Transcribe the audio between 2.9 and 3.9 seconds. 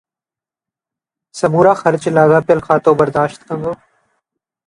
برداشت ڪندو